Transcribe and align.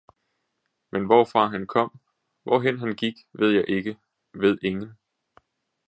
men 0.91 1.05
hvorfra 1.05 1.45
han 1.47 1.67
kom, 1.67 1.99
hvorhen 2.43 2.79
han 2.79 2.95
gik, 2.95 3.15
ved 3.33 3.63
ikke 3.67 3.89
jeg, 4.33 4.41
ved 4.41 4.57
ingen. 4.61 4.97